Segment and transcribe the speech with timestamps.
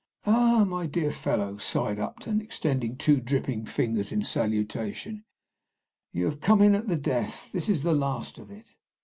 [0.25, 5.25] "Ah, my dear fellow," sighed Upton, extending two dripping fingers in salutation,
[6.11, 7.51] "you have come in at the death.
[7.51, 8.65] This is the last of it!"